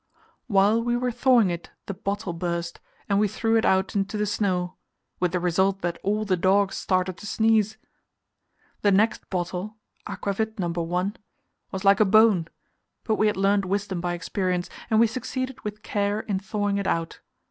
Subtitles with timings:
[0.47, 4.25] While we were thawing it the bottle burst, and we threw it out into the
[4.25, 4.73] snow,
[5.19, 7.77] with the result that all the dogs started to sneeze.
[8.81, 9.77] The next bottle
[10.07, 10.69] "Aquavit, No.
[10.69, 11.17] 1"
[11.71, 12.47] was like a bone,
[13.03, 16.87] but we had learnt wisdom by experience, and we succeeded with care in thawing it
[16.87, 17.19] out.